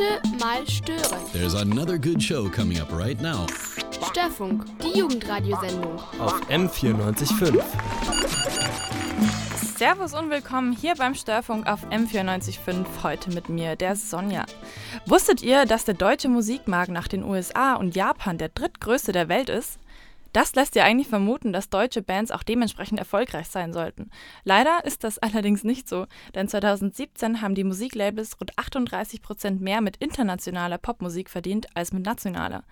Bitte 0.00 0.38
mal 0.38 0.66
stören. 0.66 1.20
There's 1.34 1.54
another 1.54 1.98
good 1.98 2.22
show 2.22 2.48
coming 2.48 2.80
up 2.80 2.90
right 2.90 3.20
now. 3.20 3.46
Störfunk, 4.10 4.64
die 4.80 4.98
Jugendradiosendung. 4.98 5.98
Auf 6.18 6.40
M94.5. 6.48 7.62
Servus 9.76 10.14
und 10.14 10.30
willkommen 10.30 10.72
hier 10.72 10.94
beim 10.94 11.14
Störfunk 11.14 11.66
auf 11.66 11.86
M94.5. 11.90 12.86
Heute 13.02 13.30
mit 13.30 13.50
mir, 13.50 13.76
der 13.76 13.94
Sonja. 13.94 14.46
Wusstet 15.04 15.42
ihr, 15.42 15.66
dass 15.66 15.84
der 15.84 15.94
deutsche 15.94 16.30
Musikmarkt 16.30 16.90
nach 16.90 17.08
den 17.08 17.22
USA 17.22 17.74
und 17.74 17.94
Japan 17.94 18.38
der 18.38 18.48
drittgrößte 18.48 19.12
der 19.12 19.28
Welt 19.28 19.50
ist? 19.50 19.78
Das 20.32 20.54
lässt 20.54 20.76
ja 20.76 20.84
eigentlich 20.84 21.08
vermuten, 21.08 21.52
dass 21.52 21.70
deutsche 21.70 22.02
Bands 22.02 22.30
auch 22.30 22.44
dementsprechend 22.44 22.98
erfolgreich 22.98 23.48
sein 23.48 23.72
sollten. 23.72 24.10
Leider 24.44 24.84
ist 24.84 25.02
das 25.02 25.18
allerdings 25.22 25.64
nicht 25.64 25.88
so, 25.88 26.06
denn 26.34 26.48
2017 26.48 27.42
haben 27.42 27.54
die 27.54 27.64
Musiklabels 27.64 28.40
rund 28.40 28.56
38 28.56 29.22
Prozent 29.22 29.60
mehr 29.60 29.80
mit 29.80 29.96
internationaler 29.96 30.78
Popmusik 30.78 31.30
verdient 31.30 31.66
als 31.74 31.92
mit 31.92 32.04
nationaler. 32.04 32.64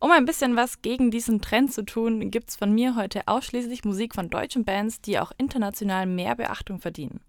Um 0.00 0.10
ein 0.10 0.24
bisschen 0.24 0.56
was 0.56 0.80
gegen 0.80 1.10
diesen 1.10 1.40
Trend 1.40 1.72
zu 1.72 1.84
tun, 1.84 2.30
gibt's 2.30 2.56
von 2.56 2.72
mir 2.72 2.96
heute 2.96 3.22
ausschließlich 3.26 3.84
Musik 3.84 4.14
von 4.14 4.30
deutschen 4.30 4.64
Bands, 4.64 5.00
die 5.00 5.18
auch 5.18 5.32
international 5.36 6.06
mehr 6.06 6.34
Beachtung 6.34 6.80
verdienen. 6.80 7.20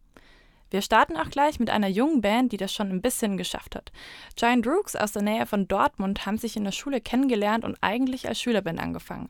Wir 0.74 0.82
starten 0.82 1.18
auch 1.18 1.30
gleich 1.30 1.60
mit 1.60 1.70
einer 1.70 1.88
jungen 1.88 2.22
Band, 2.22 2.52
die 2.52 2.58
das 2.58 2.74
schon 2.74 2.90
ein 2.90 3.04
bisschen 3.04 3.38
geschafft 3.38 3.76
hat. 3.76 3.92
Giant 4.36 4.66
Rooks 4.66 4.96
aus 4.96 5.12
der 5.12 5.22
Nähe 5.22 5.46
von 5.46 5.68
Dortmund 5.68 6.26
haben 6.26 6.40
sich 6.40 6.58
in 6.58 6.64
der 6.64 6.72
Schule 6.72 7.00
kennengelernt 7.00 7.64
und 7.64 7.78
eigentlich 7.82 8.28
als 8.28 8.42
Schülerband 8.42 8.80
angefangen. 8.80 9.30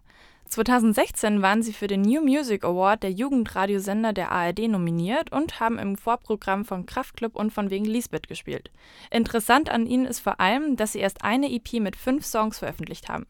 2016 0.53 1.41
waren 1.41 1.63
sie 1.63 1.73
für 1.73 1.87
den 1.87 2.03
New 2.03 2.21
Music 2.21 2.63
Award 2.63 3.01
der 3.01 3.11
Jugendradiosender 3.11 4.13
der 4.13 4.31
ARD 4.31 4.67
nominiert 4.67 5.31
und 5.31 5.59
haben 5.59 5.79
im 5.79 5.97
Vorprogramm 5.97 6.63
von 6.63 6.85
Kraftklub 6.85 7.35
und 7.35 7.51
von 7.51 7.71
wegen 7.71 7.85
Lisbeth 7.85 8.27
gespielt. 8.27 8.69
Interessant 9.09 9.71
an 9.71 9.87
ihnen 9.87 10.05
ist 10.05 10.19
vor 10.19 10.39
allem, 10.39 10.75
dass 10.75 10.91
sie 10.91 10.99
erst 10.99 11.23
eine 11.23 11.51
EP 11.51 11.73
mit 11.81 11.95
fünf 11.95 12.23
Songs 12.23 12.59
veröffentlicht 12.59 13.09
haben. 13.09 13.25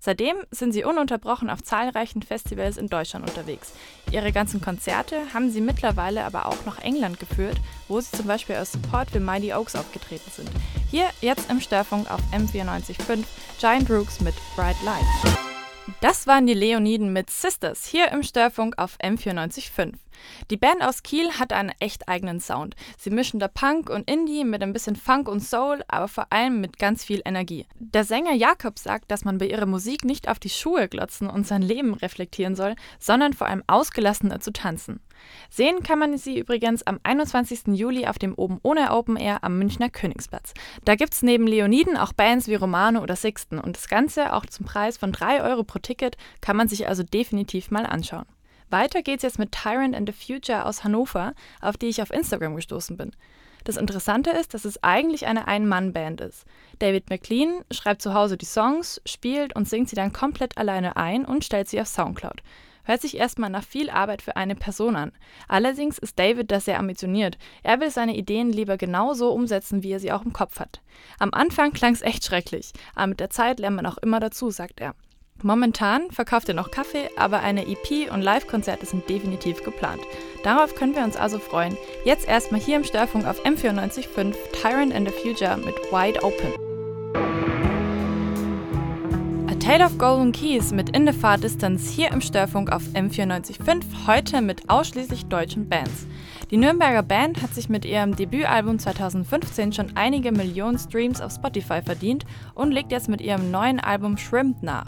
Seitdem 0.00 0.36
sind 0.50 0.72
sie 0.72 0.84
ununterbrochen 0.84 1.48
auf 1.48 1.62
zahlreichen 1.62 2.20
Festivals 2.20 2.76
in 2.76 2.88
Deutschland 2.88 3.26
unterwegs. 3.26 3.72
Ihre 4.12 4.30
ganzen 4.30 4.60
Konzerte 4.60 5.32
haben 5.32 5.50
sie 5.50 5.62
mittlerweile 5.62 6.24
aber 6.24 6.44
auch 6.44 6.66
nach 6.66 6.78
England 6.82 7.18
geführt, 7.18 7.56
wo 7.88 8.00
sie 8.00 8.14
zum 8.14 8.26
Beispiel 8.26 8.56
als 8.56 8.72
Support 8.72 9.10
für 9.10 9.20
Mighty 9.20 9.54
Oaks 9.54 9.76
aufgetreten 9.76 10.30
sind. 10.30 10.50
Hier 10.90 11.06
jetzt 11.22 11.50
im 11.50 11.62
Störfunk 11.62 12.10
auf 12.10 12.20
M94.5 12.32 13.24
Giant 13.58 13.90
Rooks 13.90 14.20
mit 14.20 14.34
Bright 14.54 14.76
Lights. 14.84 15.45
Das 16.02 16.26
waren 16.26 16.46
die 16.46 16.54
Leoniden 16.54 17.12
mit 17.12 17.30
Sisters 17.30 17.86
hier 17.86 18.12
im 18.12 18.22
Störfunk 18.22 18.76
auf 18.76 18.98
M945. 19.02 19.94
Die 20.50 20.56
Band 20.56 20.82
aus 20.82 21.02
Kiel 21.02 21.32
hat 21.32 21.52
einen 21.52 21.72
echt 21.80 22.08
eigenen 22.08 22.40
Sound. 22.40 22.74
Sie 22.98 23.10
mischen 23.10 23.40
da 23.40 23.48
Punk 23.48 23.90
und 23.90 24.10
Indie 24.10 24.44
mit 24.44 24.62
ein 24.62 24.72
bisschen 24.72 24.96
Funk 24.96 25.28
und 25.28 25.40
Soul, 25.40 25.82
aber 25.88 26.08
vor 26.08 26.26
allem 26.30 26.60
mit 26.60 26.78
ganz 26.78 27.04
viel 27.04 27.22
Energie. 27.24 27.66
Der 27.78 28.04
Sänger 28.04 28.34
Jakob 28.34 28.78
sagt, 28.78 29.10
dass 29.10 29.24
man 29.24 29.38
bei 29.38 29.46
ihrer 29.46 29.66
Musik 29.66 30.04
nicht 30.04 30.28
auf 30.28 30.38
die 30.38 30.50
Schuhe 30.50 30.88
glotzen 30.88 31.28
und 31.28 31.46
sein 31.46 31.62
Leben 31.62 31.94
reflektieren 31.94 32.54
soll, 32.54 32.76
sondern 32.98 33.32
vor 33.32 33.46
allem 33.46 33.62
ausgelassener 33.66 34.40
zu 34.40 34.52
tanzen. 34.52 35.00
Sehen 35.50 35.82
kann 35.82 35.98
man 35.98 36.18
sie 36.18 36.38
übrigens 36.38 36.82
am 36.82 37.00
21. 37.02 37.68
Juli 37.68 38.06
auf 38.06 38.18
dem 38.18 38.34
Oben 38.34 38.58
ohne 38.62 38.92
Open 38.92 39.16
Air 39.16 39.42
am 39.42 39.58
Münchner 39.58 39.88
Königsplatz. 39.88 40.52
Da 40.84 40.94
gibt's 40.94 41.22
neben 41.22 41.46
Leoniden 41.46 41.96
auch 41.96 42.12
Bands 42.12 42.48
wie 42.48 42.54
Romano 42.54 43.02
oder 43.02 43.16
Sixten 43.16 43.58
und 43.58 43.76
das 43.76 43.88
Ganze 43.88 44.34
auch 44.34 44.46
zum 44.46 44.66
Preis 44.66 44.98
von 44.98 45.12
3 45.12 45.42
Euro 45.42 45.64
pro 45.64 45.78
Ticket 45.78 46.16
kann 46.40 46.56
man 46.56 46.68
sich 46.68 46.88
also 46.88 47.02
definitiv 47.02 47.70
mal 47.70 47.86
anschauen. 47.86 48.26
Weiter 48.70 49.02
geht's 49.02 49.22
jetzt 49.22 49.38
mit 49.38 49.52
Tyrant 49.52 49.94
and 49.94 50.08
the 50.08 50.12
Future 50.12 50.64
aus 50.64 50.84
Hannover, 50.84 51.34
auf 51.60 51.76
die 51.76 51.86
ich 51.86 52.02
auf 52.02 52.10
Instagram 52.10 52.56
gestoßen 52.56 52.96
bin. 52.96 53.12
Das 53.64 53.76
Interessante 53.76 54.30
ist, 54.30 54.54
dass 54.54 54.64
es 54.64 54.82
eigentlich 54.84 55.26
eine 55.26 55.48
Ein-Mann-Band 55.48 56.20
ist. 56.20 56.44
David 56.78 57.10
McLean 57.10 57.64
schreibt 57.72 58.00
zu 58.00 58.14
Hause 58.14 58.36
die 58.36 58.44
Songs, 58.44 59.00
spielt 59.04 59.56
und 59.56 59.68
singt 59.68 59.88
sie 59.88 59.96
dann 59.96 60.12
komplett 60.12 60.56
alleine 60.56 60.96
ein 60.96 61.24
und 61.24 61.44
stellt 61.44 61.68
sie 61.68 61.80
auf 61.80 61.88
Soundcloud. 61.88 62.42
Hört 62.84 63.00
sich 63.00 63.16
erstmal 63.16 63.50
nach 63.50 63.64
viel 63.64 63.90
Arbeit 63.90 64.22
für 64.22 64.36
eine 64.36 64.54
Person 64.54 64.94
an. 64.94 65.10
Allerdings 65.48 65.98
ist 65.98 66.16
David 66.16 66.52
da 66.52 66.60
sehr 66.60 66.78
ambitioniert. 66.78 67.36
Er 67.64 67.80
will 67.80 67.90
seine 67.90 68.16
Ideen 68.16 68.52
lieber 68.52 68.76
genau 68.76 69.14
so 69.14 69.32
umsetzen, 69.32 69.82
wie 69.82 69.90
er 69.90 69.98
sie 69.98 70.12
auch 70.12 70.24
im 70.24 70.32
Kopf 70.32 70.60
hat. 70.60 70.80
Am 71.18 71.34
Anfang 71.34 71.72
klang 71.72 71.92
es 71.94 72.02
echt 72.02 72.24
schrecklich, 72.24 72.72
aber 72.94 73.08
mit 73.08 73.18
der 73.18 73.30
Zeit 73.30 73.58
lernt 73.58 73.74
man 73.74 73.86
auch 73.86 73.98
immer 73.98 74.20
dazu, 74.20 74.50
sagt 74.50 74.80
er. 74.80 74.94
Momentan 75.42 76.10
verkauft 76.10 76.48
er 76.48 76.54
noch 76.54 76.70
Kaffee, 76.70 77.10
aber 77.16 77.40
eine 77.40 77.66
EP 77.66 78.10
und 78.10 78.22
Live-Konzerte 78.22 78.86
sind 78.86 79.06
definitiv 79.08 79.62
geplant. 79.62 80.00
Darauf 80.42 80.74
können 80.74 80.94
wir 80.94 81.04
uns 81.04 81.16
also 81.16 81.38
freuen. 81.38 81.76
Jetzt 82.06 82.26
erstmal 82.26 82.60
hier 82.60 82.76
im 82.76 82.84
Störfunk 82.84 83.26
auf 83.26 83.44
M945 83.44 84.34
Tyrant 84.52 84.94
and 84.94 85.06
the 85.06 85.14
Future 85.14 85.58
mit 85.58 85.74
Wide 85.92 86.22
Open. 86.22 86.52
A 89.46 89.54
Tale 89.58 89.84
of 89.84 89.98
Golden 89.98 90.32
Keys 90.32 90.72
mit 90.72 90.96
In 90.96 91.06
the 91.06 91.12
Far 91.12 91.36
Distance 91.36 91.92
hier 91.92 92.10
im 92.12 92.22
Störfunk 92.22 92.72
auf 92.72 92.84
M945, 92.94 94.06
heute 94.06 94.40
mit 94.40 94.70
ausschließlich 94.70 95.26
deutschen 95.26 95.68
Bands. 95.68 96.06
Die 96.50 96.56
Nürnberger 96.56 97.02
Band 97.02 97.42
hat 97.42 97.54
sich 97.54 97.68
mit 97.68 97.84
ihrem 97.84 98.16
Debütalbum 98.16 98.78
2015 98.78 99.74
schon 99.74 99.96
einige 99.96 100.32
Millionen 100.32 100.78
Streams 100.78 101.20
auf 101.20 101.32
Spotify 101.32 101.82
verdient 101.82 102.24
und 102.54 102.72
legt 102.72 102.90
jetzt 102.90 103.10
mit 103.10 103.20
ihrem 103.20 103.50
neuen 103.50 103.80
Album 103.80 104.16
Shrimp 104.16 104.62
nach. 104.62 104.86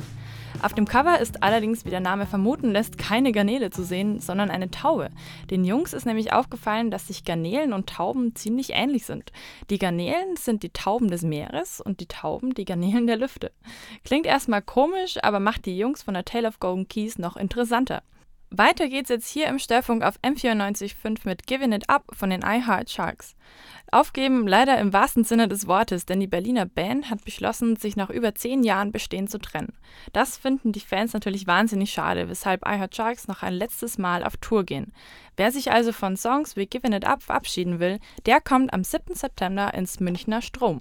Auf 0.60 0.74
dem 0.74 0.86
Cover 0.86 1.20
ist 1.20 1.44
allerdings, 1.44 1.84
wie 1.84 1.91
der 1.91 2.00
Name 2.00 2.26
vermuten 2.26 2.72
lässt, 2.72 2.98
keine 2.98 3.30
Garnele 3.30 3.70
zu 3.70 3.84
sehen, 3.84 4.19
sondern 4.19 4.50
eine 4.50 4.72
Taube. 4.72 5.10
Den 5.50 5.64
Jungs 5.64 5.92
ist 5.92 6.04
nämlich 6.04 6.32
aufgefallen, 6.32 6.91
dass 6.91 7.06
sich 7.06 7.24
Garnelen 7.24 7.72
und 7.72 7.88
Tauben 7.88 8.34
ziemlich 8.34 8.70
ähnlich 8.72 9.06
sind. 9.06 9.30
Die 9.70 9.78
Garnelen 9.78 10.36
sind 10.36 10.64
die 10.64 10.70
Tauben 10.70 11.12
des 11.12 11.22
Meeres 11.22 11.80
und 11.80 12.00
die 12.00 12.06
Tauben 12.06 12.54
die 12.54 12.64
Garnelen 12.64 13.06
der 13.06 13.18
Lüfte. 13.18 13.52
Klingt 14.04 14.26
erstmal 14.26 14.60
komisch, 14.60 15.18
aber 15.22 15.38
macht 15.38 15.64
die 15.64 15.78
Jungs 15.78 16.02
von 16.02 16.14
der 16.14 16.24
Tale 16.24 16.48
of 16.48 16.58
Golden 16.58 16.88
Keys 16.88 17.18
noch 17.18 17.36
interessanter. 17.36 18.02
Weiter 18.50 18.88
geht's 18.88 19.10
jetzt 19.10 19.28
hier 19.28 19.47
im 19.47 19.59
Störfunk 19.59 20.03
auf 20.03 20.19
M94.5 20.20 21.19
mit 21.25 21.47
Giving 21.47 21.72
It 21.72 21.91
Up 21.91 22.04
von 22.12 22.31
den 22.31 22.41
I 22.41 22.64
Heart 22.66 22.91
Sharks. 22.91 23.36
Aufgeben 23.92 24.47
leider 24.47 24.78
im 24.78 24.94
wahrsten 24.94 25.22
Sinne 25.25 25.48
des 25.48 25.66
Wortes, 25.66 26.06
denn 26.06 26.19
die 26.19 26.26
Berliner 26.26 26.64
Band 26.64 27.10
hat 27.10 27.25
beschlossen, 27.25 27.76
sich 27.76 27.94
nach 27.94 28.09
über 28.09 28.34
zehn 28.34 28.64
Jahren 28.64 28.91
Bestehen 28.91 29.28
zu 29.28 29.38
trennen. 29.38 29.75
Das 30.14 30.38
finden 30.38 30.72
die 30.72 30.81
Fans 30.81 31.12
natürlich 31.12 31.47
wahnsinnig 31.47 31.91
schade, 31.91 32.31
weshalb 32.31 32.66
I 32.66 32.78
Heart 32.78 32.97
Sharks 32.97 33.28
noch 33.28 33.42
ein 33.42 33.53
letztes 33.53 33.98
Mal 33.98 34.25
auf 34.25 34.38
Tour 34.38 34.65
gehen. 34.65 34.92
Wer 35.36 35.53
sich 35.53 35.70
also 35.70 35.92
von 35.92 36.16
Songs 36.16 36.56
wie 36.56 36.66
Giving 36.66 36.92
It 36.92 37.06
Up 37.06 37.22
verabschieden 37.22 37.80
will, 37.80 37.98
der 38.25 38.41
kommt 38.41 38.72
am 38.72 38.82
7. 38.82 39.15
September 39.15 39.75
ins 39.75 40.00
Münchner 40.00 40.41
Strom. 40.41 40.80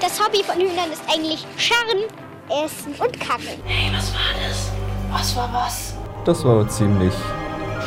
Das 0.00 0.20
Hobby 0.20 0.42
von 0.42 0.56
Hühnern 0.56 0.90
ist 0.92 1.04
eigentlich 1.08 1.46
Scharren, 1.56 2.04
Essen 2.48 2.94
und 3.00 3.20
Kacken. 3.20 3.62
Hey, 3.64 3.92
was 3.94 4.12
war 4.12 4.34
das? 4.42 4.72
Was 5.10 5.36
war 5.36 5.52
was? 5.52 5.94
Das 6.24 6.42
war 6.42 6.66
ziemlich 6.68 7.12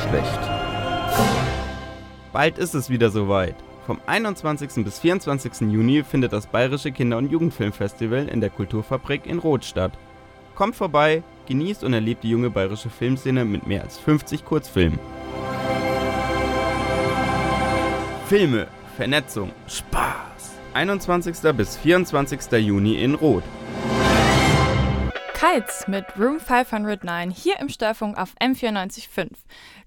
schlecht. 0.03 0.40
Bald 2.31 2.59
ist 2.59 2.75
es 2.75 2.88
wieder 2.88 3.09
soweit. 3.09 3.56
Vom 3.88 4.00
21. 4.06 4.84
bis 4.84 5.00
24. 5.00 5.72
Juni 5.72 6.03
findet 6.03 6.34
das 6.34 6.46
Bayerische 6.46 6.92
Kinder- 6.92 7.18
und 7.18 7.31
Jugendfilmfestival 7.31 8.28
in 8.28 8.40
der 8.40 8.52
Kulturfabrik 8.52 9.25
in 9.25 9.40
Roth 9.40 9.66
statt. 9.66 9.94
Kommt 10.53 10.75
vorbei, 10.75 11.24
genießt 11.48 11.84
und 11.84 11.94
erlebt 11.94 12.24
die 12.24 12.30
junge 12.30 12.52
bayerische 12.52 12.92
Filmszene 12.92 13.44
mit 13.44 13.66
mehr 13.66 13.81
als 13.81 13.98
50 13.98 14.46
Kurzfilmen. 14.46 15.00
Filme, 18.28 18.68
Vernetzung, 18.98 19.52
Spaß. 19.68 20.52
21. 20.75 21.38
bis 21.56 21.75
24. 21.78 22.52
Juni 22.52 23.02
in 23.02 23.16
Roth. 23.16 23.44
Kites 25.50 25.88
mit 25.88 26.06
Room 26.19 26.41
509 26.41 27.31
hier 27.31 27.58
im 27.59 27.69
Störfunk 27.69 28.18
auf 28.18 28.35
M945. 28.41 29.30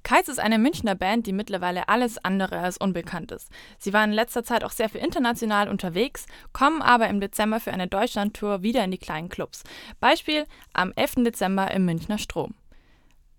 Kites 0.03 0.29
ist 0.29 0.41
eine 0.41 0.59
Münchner 0.59 0.95
Band, 0.95 1.27
die 1.27 1.35
mittlerweile 1.35 1.91
alles 1.91 2.17
andere 2.25 2.61
als 2.61 2.79
unbekannt 2.79 3.31
ist. 3.31 3.51
Sie 3.79 3.93
waren 3.93 4.11
in 4.11 4.17
letzter 4.17 4.43
Zeit 4.43 4.65
auch 4.65 4.71
sehr 4.71 4.89
viel 4.89 5.03
international 5.03 5.69
unterwegs, 5.69 6.25
kommen 6.55 6.81
aber 6.81 7.09
im 7.09 7.21
Dezember 7.21 7.61
für 7.61 7.75
eine 7.75 7.89
Deutschlandtour 7.89 8.63
wieder 8.63 8.83
in 8.85 8.91
die 8.91 8.97
kleinen 8.97 9.29
Clubs. 9.29 9.63
Beispiel 10.01 10.47
am 10.73 10.93
11. 10.97 11.25
Dezember 11.25 11.71
im 11.73 11.85
Münchner 11.85 12.17
Strom. 12.17 12.55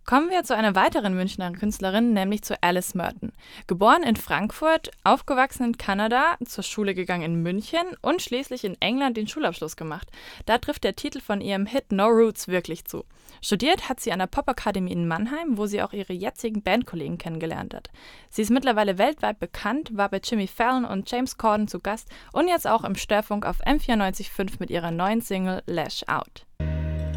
Kommen 0.04 0.32
wir 0.32 0.44
zu 0.44 0.56
einer 0.56 0.76
weiteren 0.76 1.14
Münchner 1.14 1.52
Künstlerin, 1.52 2.12
nämlich 2.12 2.42
zu 2.42 2.62
Alice 2.62 2.96
Merton. 2.96 3.32
Geboren 3.68 4.02
in 4.04 4.16
Frankfurt, 4.16 4.92
aufgewachsen 5.04 5.64
in 5.64 5.78
Kanada, 5.78 6.36
zur 6.44 6.64
Schule 6.64 6.96
gegangen 6.96 7.24
in 7.24 7.44
München 7.44 7.84
und 8.02 8.22
schließlich 8.22 8.66
in 8.66 8.76
England 8.82 9.16
den 9.16 9.28
Schulabschluss 9.28 9.76
gemacht. 9.76 10.10
Da 10.48 10.58
trifft 10.58 10.84
der 10.84 10.96
Titel 10.96 11.22
von 11.22 11.40
ihrem 11.40 11.68
Hit 11.68 11.92
No 11.92 12.08
Roots 12.08 12.48
wirklich 12.48 12.86
zu. 12.86 13.06
Studiert 13.42 13.90
hat 13.90 14.00
sie 14.00 14.12
an 14.12 14.20
der 14.20 14.28
Popakademie 14.28 14.92
in 14.92 15.08
Mannheim, 15.08 15.58
wo 15.58 15.68
sie 15.68 15.82
auch 15.82 15.94
ihre 15.94 16.14
jetzigen 16.14 16.64
Bandkollegen 16.64 17.18
kennengelernt 17.18 17.74
hat. 17.74 17.90
Sie 18.30 18.42
ist 18.42 18.52
mittlerweile 18.52 18.98
weltweit 18.98 19.40
bekannt, 19.40 19.96
war 19.96 20.10
bei 20.10 20.20
Jimmy 20.22 20.48
Fallon 20.48 20.84
und 20.84 21.10
James 21.10 21.38
Corden 21.38 21.68
zu 21.68 21.80
Gast 21.80 22.10
und 22.34 22.48
jetzt 22.48 22.68
auch 22.68 22.84
im 22.84 22.96
Störfunk 22.96 23.46
auf 23.46 23.62
M945 23.62 24.56
mit 24.60 24.72
ihrer 24.72 24.92
neuen 24.92 25.22
Single 25.22 25.62
Lash 25.68 26.04
Out. 26.08 26.46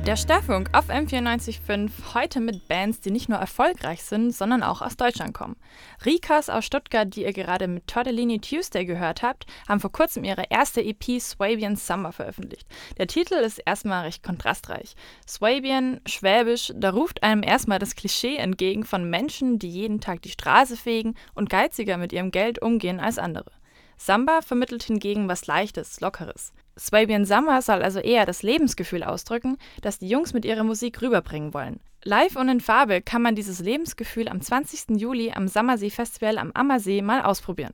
Der 0.06 0.16
Störfunk 0.16 0.68
auf 0.74 0.90
M94.5 0.90 1.90
heute 2.12 2.40
mit 2.40 2.68
Bands, 2.68 3.00
die 3.00 3.10
nicht 3.10 3.30
nur 3.30 3.38
erfolgreich 3.38 4.02
sind, 4.02 4.32
sondern 4.32 4.62
auch 4.62 4.82
aus 4.82 4.98
Deutschland 4.98 5.32
kommen. 5.32 5.56
Rikas 6.04 6.50
aus 6.50 6.66
Stuttgart, 6.66 7.16
die 7.16 7.22
ihr 7.22 7.32
gerade 7.32 7.68
mit 7.68 7.86
Tortellini 7.86 8.38
Tuesday 8.38 8.84
gehört 8.84 9.22
habt, 9.22 9.46
haben 9.66 9.80
vor 9.80 9.92
kurzem 9.92 10.24
ihre 10.24 10.44
erste 10.50 10.84
EP 10.84 11.18
Swabian 11.18 11.76
Summer 11.76 12.12
veröffentlicht. 12.12 12.68
Der 12.98 13.06
Titel 13.06 13.32
ist 13.32 13.62
erstmal 13.64 14.02
recht 14.02 14.22
kontrastreich. 14.22 14.94
Swabian, 15.26 16.02
Schwäbisch, 16.04 16.70
da 16.76 16.90
ruft 16.90 17.22
einem 17.22 17.42
erstmal 17.42 17.78
das 17.78 17.94
Klischee 17.94 18.36
entgegen 18.36 18.84
von 18.84 19.08
Menschen, 19.08 19.58
die 19.58 19.70
jeden 19.70 20.02
Tag 20.02 20.20
die 20.20 20.28
Straße 20.28 20.76
fegen 20.76 21.14
und 21.34 21.48
geiziger 21.48 21.96
mit 21.96 22.12
ihrem 22.12 22.30
Geld 22.30 22.60
umgehen 22.60 23.00
als 23.00 23.16
andere. 23.16 23.52
Samba 23.96 24.42
vermittelt 24.42 24.82
hingegen 24.82 25.28
was 25.28 25.46
Leichtes, 25.46 26.00
Lockeres. 26.00 26.52
Swabian 26.78 27.24
Summer 27.24 27.62
soll 27.62 27.82
also 27.82 28.00
eher 28.00 28.26
das 28.26 28.42
Lebensgefühl 28.42 29.04
ausdrücken, 29.04 29.56
das 29.82 29.98
die 29.98 30.08
Jungs 30.08 30.32
mit 30.32 30.44
ihrer 30.44 30.64
Musik 30.64 31.00
rüberbringen 31.02 31.54
wollen. 31.54 31.80
Live 32.02 32.36
und 32.36 32.48
in 32.48 32.60
Farbe 32.60 33.00
kann 33.00 33.22
man 33.22 33.34
dieses 33.34 33.60
Lebensgefühl 33.60 34.28
am 34.28 34.40
20. 34.40 35.00
Juli 35.00 35.32
am 35.32 35.48
Sommersee 35.48 35.90
Festival 35.90 36.38
am 36.38 36.50
Ammersee 36.52 37.00
mal 37.00 37.22
ausprobieren. 37.22 37.72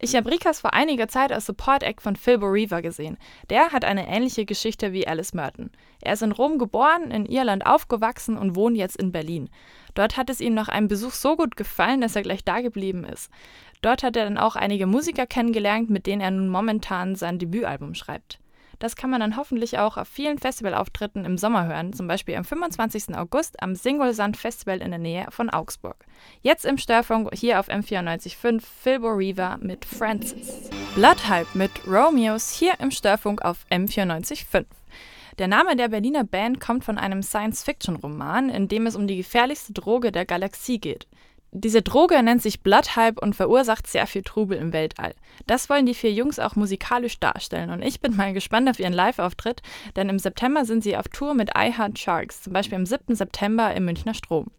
Ich 0.00 0.14
habe 0.14 0.30
Rikas 0.30 0.60
vor 0.60 0.74
einiger 0.74 1.08
Zeit 1.08 1.32
als 1.32 1.46
Support-Act 1.46 2.02
von 2.02 2.14
Philbo 2.14 2.46
Reaver 2.46 2.82
gesehen. 2.82 3.16
Der 3.48 3.72
hat 3.72 3.84
eine 3.84 4.06
ähnliche 4.06 4.44
Geschichte 4.44 4.92
wie 4.92 5.06
Alice 5.06 5.32
Merton. 5.32 5.70
Er 6.02 6.12
ist 6.12 6.22
in 6.22 6.32
Rom 6.32 6.58
geboren, 6.58 7.10
in 7.10 7.24
Irland 7.24 7.64
aufgewachsen 7.64 8.36
und 8.36 8.54
wohnt 8.54 8.76
jetzt 8.76 8.96
in 8.96 9.12
Berlin. 9.12 9.48
Dort 9.94 10.16
hat 10.16 10.28
es 10.28 10.40
ihm 10.40 10.52
nach 10.52 10.68
einem 10.68 10.88
Besuch 10.88 11.12
so 11.12 11.36
gut 11.36 11.56
gefallen, 11.56 12.00
dass 12.00 12.16
er 12.16 12.22
gleich 12.22 12.44
da 12.44 12.60
geblieben 12.60 13.04
ist. 13.04 13.30
Dort 13.84 14.02
hat 14.02 14.16
er 14.16 14.24
dann 14.24 14.38
auch 14.38 14.56
einige 14.56 14.86
Musiker 14.86 15.26
kennengelernt, 15.26 15.90
mit 15.90 16.06
denen 16.06 16.22
er 16.22 16.30
nun 16.30 16.48
momentan 16.48 17.16
sein 17.16 17.38
Debütalbum 17.38 17.94
schreibt. 17.94 18.38
Das 18.78 18.96
kann 18.96 19.10
man 19.10 19.20
dann 19.20 19.36
hoffentlich 19.36 19.78
auch 19.78 19.98
auf 19.98 20.08
vielen 20.08 20.38
Festivalauftritten 20.38 21.26
im 21.26 21.36
Sommer 21.36 21.66
hören, 21.66 21.92
zum 21.92 22.08
Beispiel 22.08 22.36
am 22.36 22.46
25. 22.46 23.14
August 23.14 23.62
am 23.62 23.74
Singolsand 23.74 24.38
Festival 24.38 24.80
in 24.80 24.88
der 24.88 24.98
Nähe 24.98 25.26
von 25.28 25.50
Augsburg. 25.50 26.06
Jetzt 26.40 26.64
im 26.64 26.78
Störfunk 26.78 27.28
hier 27.34 27.60
auf 27.60 27.68
M94.5 27.68 28.62
Philbo 28.62 29.08
Reaver 29.08 29.58
mit 29.60 29.84
Francis. 29.84 30.70
Bloodhype 30.94 31.46
mit 31.52 31.70
Romeos 31.86 32.52
hier 32.52 32.80
im 32.80 32.90
Störfunk 32.90 33.42
auf 33.44 33.66
M94.5. 33.70 34.64
Der 35.38 35.48
Name 35.48 35.76
der 35.76 35.88
Berliner 35.88 36.24
Band 36.24 36.58
kommt 36.58 36.84
von 36.84 36.96
einem 36.96 37.22
Science-Fiction-Roman, 37.22 38.48
in 38.48 38.66
dem 38.66 38.86
es 38.86 38.96
um 38.96 39.06
die 39.06 39.18
gefährlichste 39.18 39.74
Droge 39.74 40.10
der 40.10 40.24
Galaxie 40.24 40.78
geht. 40.78 41.06
Diese 41.56 41.82
Droge 41.82 42.20
nennt 42.20 42.42
sich 42.42 42.62
Bloodhype 42.62 43.20
und 43.20 43.36
verursacht 43.36 43.86
sehr 43.86 44.08
viel 44.08 44.24
Trubel 44.24 44.58
im 44.58 44.72
Weltall. 44.72 45.14
Das 45.46 45.70
wollen 45.70 45.86
die 45.86 45.94
vier 45.94 46.12
Jungs 46.12 46.40
auch 46.40 46.56
musikalisch 46.56 47.20
darstellen 47.20 47.70
und 47.70 47.80
ich 47.80 48.00
bin 48.00 48.16
mal 48.16 48.32
gespannt 48.32 48.68
auf 48.68 48.80
ihren 48.80 48.92
Live-Auftritt, 48.92 49.62
denn 49.94 50.08
im 50.08 50.18
September 50.18 50.64
sind 50.64 50.82
sie 50.82 50.96
auf 50.96 51.06
Tour 51.06 51.32
mit 51.34 51.50
I 51.56 51.72
Heart 51.72 51.96
Sharks, 51.96 52.42
zum 52.42 52.52
Beispiel 52.52 52.76
am 52.76 52.86
7. 52.86 53.14
September 53.14 53.72
im 53.72 53.84
Münchner 53.84 54.14
Strom. 54.14 54.50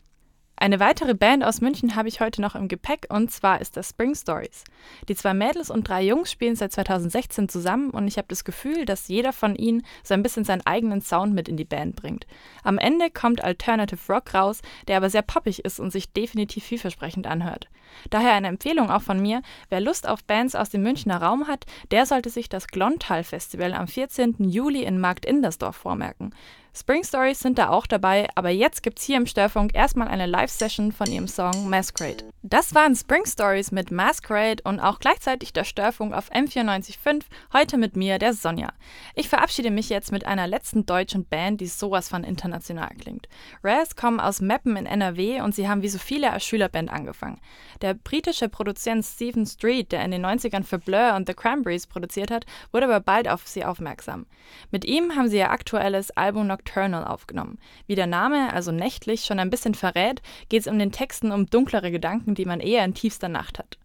Eine 0.57 0.79
weitere 0.79 1.13
Band 1.13 1.43
aus 1.43 1.59
München 1.59 1.95
habe 1.95 2.07
ich 2.07 2.21
heute 2.21 2.41
noch 2.41 2.55
im 2.55 2.69
Gepäck 2.69 3.07
und 3.09 3.29
zwar 3.29 3.59
ist 3.59 3.75
das 3.75 3.89
Spring 3.89 4.15
Stories. 4.15 4.63
Die 5.09 5.15
zwei 5.15 5.33
Mädels 5.33 5.69
und 5.69 5.87
drei 5.87 6.01
Jungs 6.01 6.31
spielen 6.31 6.55
seit 6.55 6.71
2016 6.71 7.49
zusammen 7.49 7.89
und 7.89 8.07
ich 8.07 8.17
habe 8.17 8.29
das 8.29 8.45
Gefühl, 8.45 8.85
dass 8.85 9.09
jeder 9.09 9.33
von 9.33 9.55
ihnen 9.55 9.85
so 10.01 10.13
ein 10.13 10.23
bisschen 10.23 10.45
seinen 10.45 10.65
eigenen 10.65 11.01
Sound 11.01 11.33
mit 11.33 11.49
in 11.49 11.57
die 11.57 11.65
Band 11.65 11.97
bringt. 11.97 12.25
Am 12.63 12.77
Ende 12.77 13.09
kommt 13.11 13.43
Alternative 13.43 13.99
Rock 14.11 14.33
raus, 14.33 14.61
der 14.87 14.95
aber 14.97 15.09
sehr 15.09 15.23
poppig 15.23 15.65
ist 15.65 15.81
und 15.81 15.91
sich 15.91 16.13
definitiv 16.13 16.63
vielversprechend 16.63 17.27
anhört. 17.27 17.67
Daher 18.09 18.33
eine 18.33 18.47
Empfehlung 18.47 18.89
auch 18.89 19.01
von 19.01 19.21
mir, 19.21 19.41
wer 19.69 19.81
Lust 19.81 20.07
auf 20.07 20.23
Bands 20.23 20.55
aus 20.55 20.69
dem 20.69 20.83
Münchner 20.83 21.21
Raum 21.21 21.47
hat, 21.47 21.65
der 21.91 22.05
sollte 22.05 22.29
sich 22.29 22.47
das 22.47 22.67
Glontal 22.67 23.25
Festival 23.25 23.73
am 23.73 23.87
14. 23.87 24.35
Juli 24.39 24.83
in 24.83 25.01
Markt 25.01 25.25
Indersdorf 25.25 25.75
vormerken. 25.75 26.33
Spring 26.77 27.05
Stories 27.05 27.39
sind 27.39 27.57
da 27.57 27.69
auch 27.69 27.87
dabei, 27.87 28.27
aber 28.35 28.49
jetzt 28.49 28.83
gibt's 28.83 29.03
hier 29.03 29.15
im 29.15 29.27
Störfunk 29.27 29.73
erstmal 29.73 30.09
eine 30.09 30.25
Live-Session 30.25 30.91
von 30.91 31.09
ihrem 31.09 31.29
Song 31.29 31.69
Masquerade. 31.69 32.25
Das 32.43 32.75
waren 32.75 32.95
Spring 32.95 33.25
Stories 33.25 33.71
mit 33.71 33.91
Masquerade 33.91 34.61
und 34.65 34.81
auch 34.81 34.99
gleichzeitig 34.99 35.53
der 35.53 35.63
Störfunk 35.63 36.13
auf 36.13 36.29
M94.5, 36.31 37.23
heute 37.53 37.77
mit 37.77 37.95
mir, 37.95 38.19
der 38.19 38.33
Sonja. 38.33 38.73
Ich 39.15 39.29
verabschiede 39.29 39.71
mich 39.71 39.87
jetzt 39.87 40.11
mit 40.11 40.27
einer 40.27 40.47
letzten 40.47 40.85
deutschen 40.85 41.25
Band, 41.25 41.61
die 41.61 41.67
sowas 41.67 42.09
von 42.09 42.25
international 42.25 42.91
klingt. 42.99 43.29
Raz 43.63 43.95
kommen 43.95 44.19
aus 44.19 44.41
Meppen 44.41 44.75
in 44.75 44.85
NRW 44.85 45.41
und 45.41 45.55
sie 45.55 45.69
haben 45.69 45.81
wie 45.81 45.89
so 45.89 45.97
viele 45.97 46.31
als 46.31 46.45
Schülerband 46.45 46.91
angefangen. 46.91 47.39
Der 47.81 47.93
britische 47.93 48.49
Produzent 48.49 49.05
Stephen 49.05 49.45
Street, 49.45 49.93
der 49.93 50.03
in 50.03 50.11
den 50.11 50.25
90ern 50.25 50.63
für 50.63 50.77
Blur 50.77 51.15
und 51.15 51.25
The 51.25 51.33
Cranberries 51.33 51.87
produziert 51.87 52.31
hat, 52.31 52.45
wurde 52.73 52.85
aber 52.85 52.99
bald 52.99 53.29
auf 53.29 53.47
sie 53.47 53.63
aufmerksam. 53.63 54.25
Mit 54.71 54.83
ihm 54.83 55.15
haben 55.15 55.29
sie 55.29 55.37
ihr 55.37 55.51
aktuelles 55.51 56.11
Album 56.11 56.47
Nocturnal 56.65 57.05
aufgenommen. 57.05 57.57
Wie 57.87 57.95
der 57.95 58.07
Name, 58.07 58.51
also 58.53 58.71
nächtlich, 58.71 59.25
schon 59.25 59.39
ein 59.39 59.49
bisschen 59.49 59.75
verrät, 59.75 60.21
geht 60.49 60.61
es 60.61 60.67
um 60.67 60.79
den 60.79 60.91
Texten 60.91 61.31
um 61.31 61.45
dunklere 61.45 61.91
Gedanken, 61.91 62.35
die 62.35 62.45
man 62.45 62.59
eher 62.59 62.83
in 62.83 62.93
tiefster 62.93 63.29
Nacht 63.29 63.59
hat. 63.59 63.77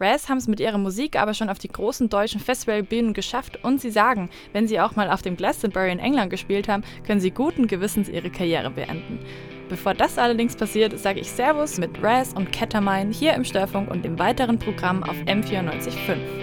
Raz 0.00 0.28
haben 0.28 0.38
es 0.38 0.48
mit 0.48 0.60
ihrer 0.60 0.78
Musik 0.78 1.16
aber 1.16 1.34
schon 1.34 1.48
auf 1.48 1.58
die 1.58 1.68
großen 1.68 2.08
deutschen 2.08 2.40
Festivalbühnen 2.40 3.14
geschafft 3.14 3.62
und 3.64 3.80
sie 3.80 3.90
sagen, 3.90 4.30
wenn 4.52 4.68
sie 4.68 4.80
auch 4.80 4.96
mal 4.96 5.10
auf 5.10 5.22
dem 5.22 5.36
Glastonbury 5.36 5.92
in 5.92 5.98
England 5.98 6.30
gespielt 6.30 6.68
haben, 6.68 6.84
können 7.06 7.20
sie 7.20 7.30
guten 7.30 7.66
Gewissens 7.66 8.08
ihre 8.08 8.30
Karriere 8.30 8.70
beenden. 8.70 9.20
Bevor 9.68 9.94
das 9.94 10.18
allerdings 10.18 10.56
passiert, 10.56 10.98
sage 10.98 11.20
ich 11.20 11.30
Servus 11.30 11.78
mit 11.78 12.02
Raz 12.02 12.32
und 12.32 12.52
Ketamine 12.52 13.12
hier 13.12 13.34
im 13.34 13.44
Störfunk 13.44 13.90
und 13.90 14.04
dem 14.04 14.18
weiteren 14.18 14.58
Programm 14.58 15.02
auf 15.02 15.16
M945. 15.26 16.41